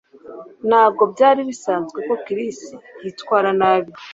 ntabwo 0.69 1.03
byari 1.13 1.41
bisanzwe 1.49 1.99
ko 2.07 2.13
chris 2.25 2.59
yitwara 3.03 3.49
nabi 3.59 3.91